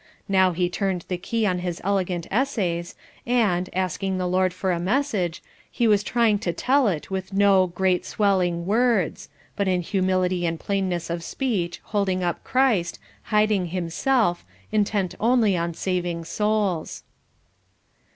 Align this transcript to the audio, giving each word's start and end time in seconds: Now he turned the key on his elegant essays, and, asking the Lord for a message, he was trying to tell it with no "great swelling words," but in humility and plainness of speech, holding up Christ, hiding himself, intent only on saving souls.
Now 0.27 0.51
he 0.53 0.67
turned 0.67 1.05
the 1.09 1.17
key 1.19 1.45
on 1.45 1.59
his 1.59 1.79
elegant 1.83 2.25
essays, 2.31 2.95
and, 3.23 3.69
asking 3.71 4.17
the 4.17 4.25
Lord 4.27 4.51
for 4.51 4.71
a 4.71 4.79
message, 4.79 5.43
he 5.69 5.87
was 5.87 6.01
trying 6.01 6.39
to 6.39 6.51
tell 6.53 6.87
it 6.87 7.11
with 7.11 7.33
no 7.33 7.67
"great 7.67 8.03
swelling 8.03 8.65
words," 8.65 9.29
but 9.55 9.67
in 9.67 9.81
humility 9.83 10.43
and 10.47 10.59
plainness 10.59 11.11
of 11.11 11.23
speech, 11.23 11.81
holding 11.83 12.23
up 12.23 12.43
Christ, 12.43 12.97
hiding 13.25 13.67
himself, 13.67 14.43
intent 14.71 15.13
only 15.19 15.55
on 15.55 15.75
saving 15.75 16.23
souls. 16.25 17.03